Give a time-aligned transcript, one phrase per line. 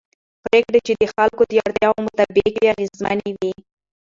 [0.43, 3.53] پرېکړې چې د خلکو د اړتیاوو مطابق وي اغېزمنې وي